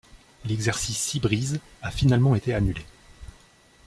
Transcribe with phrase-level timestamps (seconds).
[0.45, 2.81] L'exercice Sea Breeze a finalement été annulé.